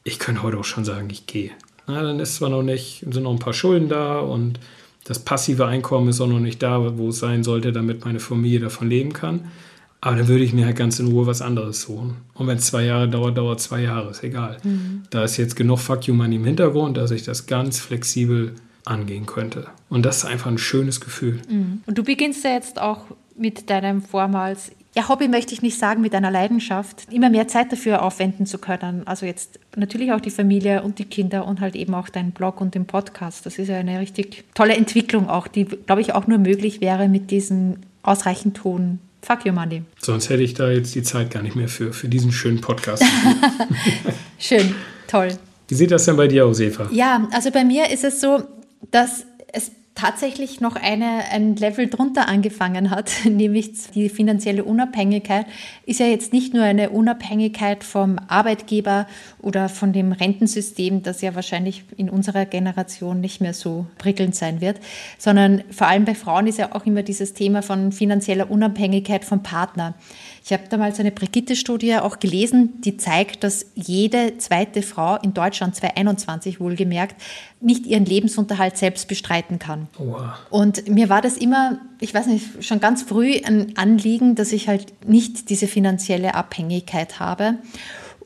[0.04, 1.52] ich könnte heute auch schon sagen, ich gehe.
[1.88, 4.60] Na, dann ist zwar noch nicht, sind noch ein paar Schulden da und
[5.04, 8.62] das passive Einkommen ist auch noch nicht da, wo es sein sollte, damit meine Familie
[8.62, 9.52] davon leben kann.
[10.00, 12.18] Aber dann würde ich mir halt ganz in Ruhe was anderes suchen.
[12.34, 14.58] Und wenn es zwei Jahre dauert, dauert zwei Jahre, ist egal.
[14.64, 15.04] Mhm.
[15.10, 18.54] Da ist jetzt genug Fuck You Money im Hintergrund, dass ich das ganz flexibel
[18.86, 19.68] angehen könnte.
[19.90, 21.42] Und das ist einfach ein schönes Gefühl.
[21.50, 21.84] Mhm.
[21.86, 23.06] Und du beginnst ja jetzt auch
[23.38, 27.72] mit deinem vormals, ja, Hobby möchte ich nicht sagen, mit deiner Leidenschaft, immer mehr Zeit
[27.72, 29.08] dafür aufwenden zu können.
[29.08, 32.62] Also jetzt natürlich auch die Familie und die Kinder und halt eben auch deinen Blog
[32.62, 33.46] und den Podcast.
[33.46, 37.08] Das ist ja eine richtig tolle Entwicklung auch, die, glaube ich, auch nur möglich wäre
[37.08, 39.00] mit diesem ausreichend Ton.
[39.24, 39.84] Fuck you, Money.
[40.00, 43.04] Sonst hätte ich da jetzt die Zeit gar nicht mehr für, für diesen schönen Podcast.
[44.38, 44.76] Schön,
[45.08, 45.30] toll.
[45.70, 46.90] Wie sieht das denn bei dir aus, Eva?
[46.92, 48.44] Ja, also bei mir ist es so,
[48.92, 55.46] dass es tatsächlich noch eine, ein Level drunter angefangen hat, nämlich die finanzielle Unabhängigkeit,
[55.86, 59.08] ist ja jetzt nicht nur eine Unabhängigkeit vom Arbeitgeber
[59.40, 64.62] oder von dem Rentensystem, das ja wahrscheinlich in unserer Generation nicht mehr so prickelnd sein
[64.62, 64.80] wird,
[65.18, 69.44] sondern vor allem bei Frauen ist ja auch immer dieses Thema von finanzieller Unabhängigkeit vom
[69.44, 69.94] Partner.
[70.46, 75.74] Ich habe damals eine Brigitte-Studie auch gelesen, die zeigt, dass jede zweite Frau in Deutschland
[75.74, 77.16] 2021 wohlgemerkt
[77.62, 79.88] nicht ihren Lebensunterhalt selbst bestreiten kann.
[79.98, 80.34] Wow.
[80.50, 84.68] Und mir war das immer, ich weiß nicht, schon ganz früh ein Anliegen, dass ich
[84.68, 87.56] halt nicht diese finanzielle Abhängigkeit habe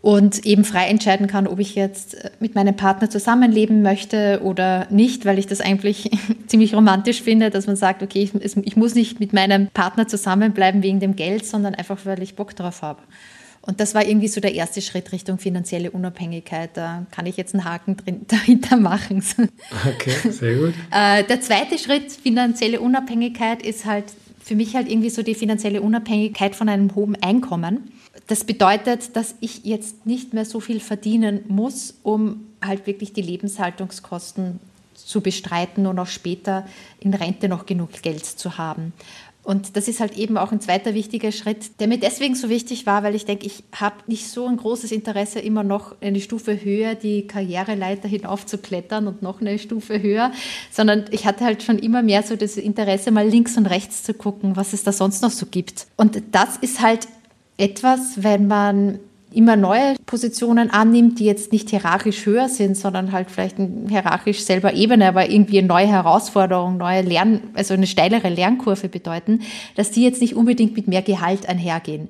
[0.02, 4.88] und eben frei entscheiden kann, ob ich jetzt äh, mit meinem Partner zusammenleben möchte oder
[4.90, 6.12] nicht, weil ich das eigentlich
[6.48, 10.84] ziemlich romantisch finde, dass man sagt, okay, ich, ich, muss nicht mit meinem Partner zusammenbleiben
[10.84, 13.02] wegen dem Geld, sondern einfach, weil ich Bock drauf habe.
[13.62, 16.70] Und das war irgendwie so der erste Schritt Richtung finanzielle Unabhängigkeit.
[16.76, 19.22] Da kann ich jetzt einen Haken drin, dahinter machen.
[19.86, 20.74] Okay, sehr gut.
[20.92, 24.06] Äh, der zweite Schritt, finanzielle Unabhängigkeit, ist halt
[24.42, 27.92] für mich halt irgendwie so die finanzielle Unabhängigkeit von einem hohen Einkommen.
[28.28, 33.22] Das bedeutet, dass ich jetzt nicht mehr so viel verdienen muss, um halt wirklich die
[33.22, 34.60] Lebenshaltungskosten
[34.94, 36.66] zu bestreiten und auch später
[37.00, 38.94] in Rente noch genug Geld zu haben.
[39.48, 42.86] Und das ist halt eben auch ein zweiter wichtiger Schritt, der mir deswegen so wichtig
[42.86, 46.66] war, weil ich denke, ich habe nicht so ein großes Interesse, immer noch eine Stufe
[46.66, 50.34] höher die Karriereleiter hinaufzuklettern und noch eine Stufe höher,
[50.70, 54.14] sondern ich hatte halt schon immer mehr so das Interesse, mal links und rechts zu
[54.14, 55.88] gucken, was es da sonst noch so gibt.
[55.96, 57.08] Und das ist halt
[57.58, 59.00] etwas, wenn man
[59.34, 63.58] immer neue Positionen annimmt, die jetzt nicht hierarchisch höher sind, sondern halt vielleicht
[63.90, 69.42] hierarchisch selber Ebene, aber irgendwie eine neue Herausforderung, neue Lern, also eine steilere Lernkurve bedeuten,
[69.76, 72.10] dass die jetzt nicht unbedingt mit mehr Gehalt einhergehen.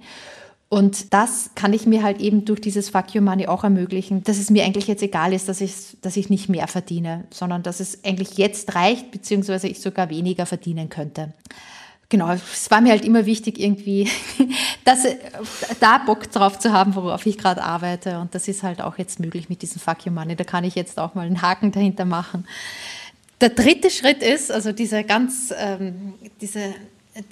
[0.70, 4.38] Und das kann ich mir halt eben durch dieses Fuck Your Money auch ermöglichen, dass
[4.38, 7.80] es mir eigentlich jetzt egal ist, dass ich, dass ich nicht mehr verdiene, sondern dass
[7.80, 11.34] es eigentlich jetzt reicht, beziehungsweise ich sogar weniger verdienen könnte
[12.10, 14.10] genau, es war mir halt immer wichtig, irgendwie
[14.86, 15.06] dass,
[15.80, 18.20] da Bock drauf zu haben, worauf ich gerade arbeite.
[18.20, 20.36] Und das ist halt auch jetzt möglich mit diesem Fuck You Money.
[20.36, 22.48] Da kann ich jetzt auch mal einen Haken dahinter machen.
[23.42, 26.74] Der dritte Schritt ist, also dieser ganz, ähm, diese,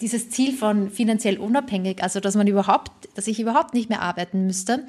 [0.01, 4.45] dieses Ziel von finanziell unabhängig, also dass man überhaupt, dass ich überhaupt nicht mehr arbeiten
[4.45, 4.85] müsste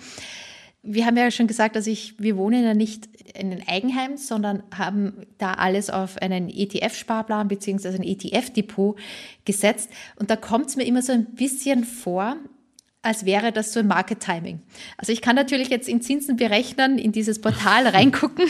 [0.86, 4.62] wir haben ja schon gesagt, dass ich, wir wohnen ja nicht in einem Eigenheim, sondern
[4.76, 8.96] haben da alles auf einen ETF-Sparplan beziehungsweise ein ETF-Depot
[9.44, 9.90] gesetzt.
[10.16, 12.36] Und da kommt es mir immer so ein bisschen vor,
[13.06, 14.58] als wäre das so ein Market Timing.
[14.96, 18.46] Also ich kann natürlich jetzt in Zinsen berechnen, in dieses Portal reingucken,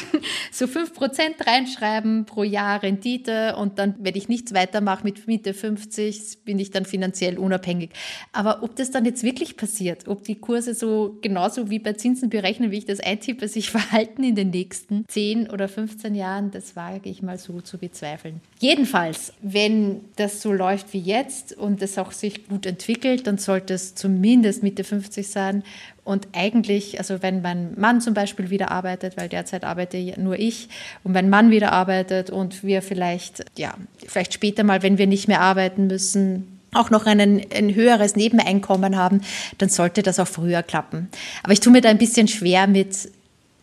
[0.51, 6.45] so 5% reinschreiben pro Jahr Rendite und dann, wenn ich nichts weitermache mit Mitte 50,
[6.47, 7.90] bin ich dann finanziell unabhängig.
[8.33, 12.31] Aber ob das dann jetzt wirklich passiert, ob die Kurse so genauso wie bei Zinsen
[12.31, 16.77] berechnen, wie ich das eintippe, sich verhalten in den nächsten 10 oder 15 Jahren, das
[16.77, 18.40] wage ich mal so zu bezweifeln.
[18.59, 23.75] Jedenfalls, wenn das so läuft wie jetzt und es auch sich gut entwickelt, dann sollte
[23.75, 25.62] es zumindest Mitte 50 sein.
[26.05, 30.71] Und eigentlich, also wenn mein Mann zum Beispiel wieder arbeitet, weil derzeit arbeite nur ich,
[31.05, 33.75] und mein Mann wieder arbeitet und wir vielleicht, ja,
[34.07, 38.97] vielleicht später mal, wenn wir nicht mehr arbeiten müssen, auch noch einen, ein höheres Nebeneinkommen
[38.97, 39.21] haben,
[39.59, 41.09] dann sollte das auch früher klappen.
[41.42, 43.11] Aber ich tue mir da ein bisschen schwer mit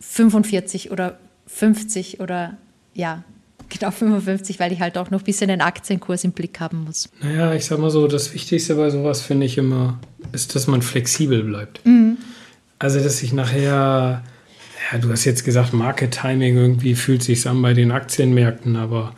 [0.01, 2.57] 45 oder 50 oder
[2.93, 3.23] ja,
[3.69, 7.09] genau 55, weil ich halt auch noch ein bisschen den Aktienkurs im Blick haben muss.
[7.21, 9.99] Naja, ich sag mal so, das Wichtigste bei sowas finde ich immer,
[10.31, 11.85] ist, dass man flexibel bleibt.
[11.85, 12.17] Mhm.
[12.79, 14.23] Also, dass ich nachher,
[14.91, 19.13] ja, du hast jetzt gesagt, Market Timing irgendwie fühlt sich an bei den Aktienmärkten, aber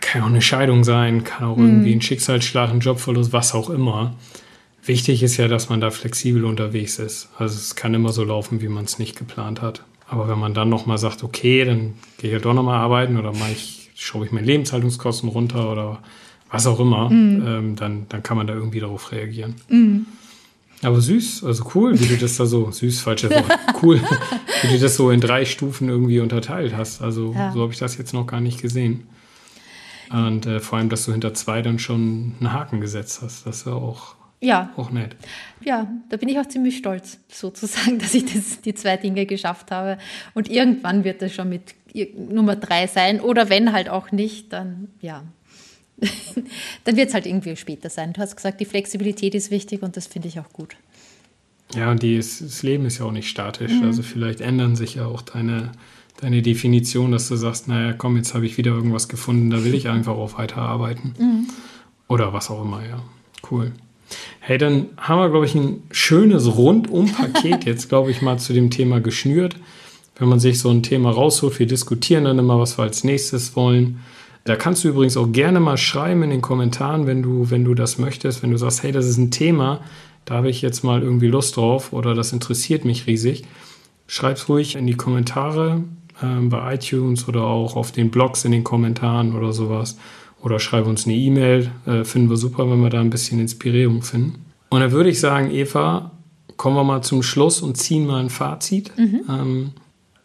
[0.00, 1.66] kann auch eine Scheidung sein, kann auch mhm.
[1.66, 4.16] irgendwie ein Schicksalsschlag, ein Jobverlust, was auch immer.
[4.84, 7.28] Wichtig ist ja, dass man da flexibel unterwegs ist.
[7.38, 9.84] Also es kann immer so laufen, wie man es nicht geplant hat.
[10.10, 13.32] Aber wenn man dann nochmal sagt, okay, dann gehe ich ja doch nochmal arbeiten oder
[13.32, 16.00] mache ich, schraube ich meine Lebenshaltungskosten runter oder
[16.50, 17.44] was auch immer, mhm.
[17.46, 19.54] ähm, dann, dann kann man da irgendwie darauf reagieren.
[19.68, 20.06] Mhm.
[20.82, 24.00] Aber süß, also cool, wie du das da so, süß, falsches Wort, cool,
[24.62, 27.02] wie du das so in drei Stufen irgendwie unterteilt hast.
[27.02, 27.52] Also ja.
[27.52, 29.06] so habe ich das jetzt noch gar nicht gesehen.
[30.10, 33.46] Und äh, vor allem, dass du hinter zwei dann schon einen Haken gesetzt hast.
[33.46, 34.72] Das ist ja auch ja.
[34.76, 35.16] Auch nett.
[35.62, 39.70] Ja, da bin ich auch ziemlich stolz, sozusagen, dass ich das, die zwei Dinge geschafft
[39.70, 39.98] habe.
[40.34, 41.74] Und irgendwann wird das schon mit
[42.14, 43.20] Nummer drei sein.
[43.20, 45.22] Oder wenn halt auch nicht, dann ja.
[46.84, 48.14] dann wird es halt irgendwie später sein.
[48.14, 50.76] Du hast gesagt, die Flexibilität ist wichtig und das finde ich auch gut.
[51.74, 53.72] Ja, und die ist, das Leben ist ja auch nicht statisch.
[53.72, 53.84] Mhm.
[53.84, 55.72] Also vielleicht ändern sich ja auch deine,
[56.20, 59.74] deine Definition, dass du sagst, naja, komm, jetzt habe ich wieder irgendwas gefunden, da will
[59.74, 61.14] ich einfach auch weiterarbeiten.
[61.18, 61.46] Mhm.
[62.08, 63.02] Oder was auch immer, ja.
[63.48, 63.72] Cool.
[64.40, 68.70] Hey, dann haben wir, glaube ich, ein schönes Rundum-Paket jetzt, glaube ich, mal zu dem
[68.70, 69.56] Thema geschnürt.
[70.16, 73.56] Wenn man sich so ein Thema rausholt, wir diskutieren dann immer, was wir als nächstes
[73.56, 74.00] wollen.
[74.44, 77.74] Da kannst du übrigens auch gerne mal schreiben in den Kommentaren, wenn du, wenn du
[77.74, 79.80] das möchtest, wenn du sagst, hey, das ist ein Thema,
[80.24, 83.44] da habe ich jetzt mal irgendwie Lust drauf oder das interessiert mich riesig.
[84.06, 85.84] Schreib's ruhig in die Kommentare
[86.22, 89.96] äh, bei iTunes oder auch auf den Blogs in den Kommentaren oder sowas
[90.42, 91.70] oder schreibe uns eine E-Mail.
[91.86, 94.44] Äh, finden wir super, wenn wir da ein bisschen Inspirierung finden.
[94.70, 96.12] Und dann würde ich sagen, Eva,
[96.56, 98.92] kommen wir mal zum Schluss und ziehen mal ein Fazit.
[98.96, 99.20] Mhm.
[99.28, 99.70] Ähm,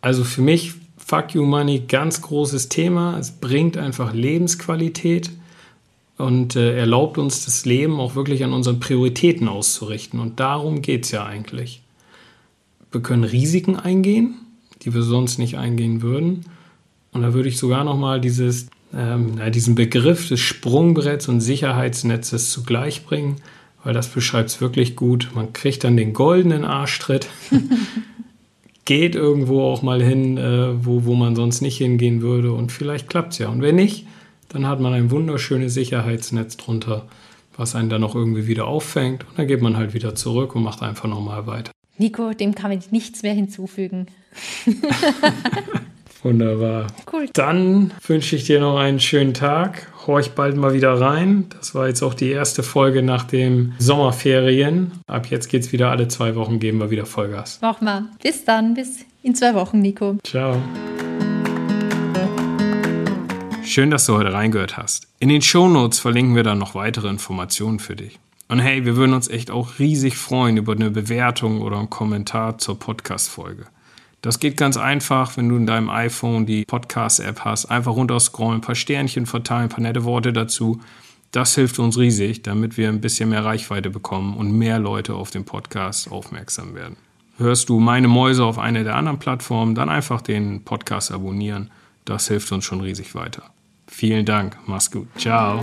[0.02, 3.18] also für mich, Fuck You Money, ganz großes Thema.
[3.18, 5.32] Es bringt einfach Lebensqualität
[6.18, 10.20] und äh, erlaubt uns das Leben auch wirklich an unseren Prioritäten auszurichten.
[10.20, 11.82] Und darum geht es ja eigentlich.
[12.92, 14.36] Wir können Risiken eingehen,
[14.82, 16.46] die wir sonst nicht eingehen würden.
[17.12, 22.52] Und da würde ich sogar noch mal dieses ähm, diesen Begriff des Sprungbretts und Sicherheitsnetzes
[22.52, 23.38] zugleich bringen,
[23.84, 25.30] weil das beschreibt es wirklich gut.
[25.36, 27.28] Man kriegt dann den goldenen Arschtritt,
[28.86, 33.10] geht irgendwo auch mal hin, äh, wo, wo man sonst nicht hingehen würde und vielleicht
[33.10, 33.50] klappt es ja.
[33.50, 34.06] Und wenn nicht,
[34.50, 37.08] dann hat man ein wunderschönes Sicherheitsnetz drunter,
[37.58, 39.26] was einen dann noch irgendwie wieder auffängt.
[39.28, 41.72] Und dann geht man halt wieder zurück und macht einfach nochmal weiter.
[41.98, 44.08] Nico, dem kann ich nichts mehr hinzufügen.
[46.26, 46.88] Wunderbar.
[47.14, 47.30] Cool.
[47.34, 49.86] Dann wünsche ich dir noch einen schönen Tag.
[50.08, 51.46] Horch bald mal wieder rein.
[51.52, 54.92] Das war jetzt auch die erste Folge nach den Sommerferien.
[55.06, 57.60] Ab jetzt geht es wieder alle zwei Wochen, geben wir wieder Vollgas.
[57.62, 58.06] Mach mal.
[58.24, 60.18] Bis dann, bis in zwei Wochen, Nico.
[60.24, 60.58] Ciao.
[63.64, 65.08] Schön, dass du heute reingehört hast.
[65.20, 68.18] In den Shownotes verlinken wir dann noch weitere Informationen für dich.
[68.48, 72.58] Und hey, wir würden uns echt auch riesig freuen über eine Bewertung oder einen Kommentar
[72.58, 73.68] zur Podcast-Folge.
[74.26, 77.66] Das geht ganz einfach, wenn du in deinem iPhone die Podcast-App hast.
[77.68, 80.82] Einfach runterscrollen, ein paar Sternchen verteilen, ein paar nette Worte dazu.
[81.30, 85.30] Das hilft uns riesig, damit wir ein bisschen mehr Reichweite bekommen und mehr Leute auf
[85.30, 86.96] den Podcast aufmerksam werden.
[87.38, 91.70] Hörst du meine Mäuse auf einer der anderen Plattformen, dann einfach den Podcast abonnieren.
[92.04, 93.44] Das hilft uns schon riesig weiter.
[93.86, 94.58] Vielen Dank.
[94.66, 95.08] Mach's gut.
[95.20, 95.62] Ciao.